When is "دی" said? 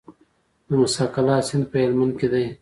2.33-2.45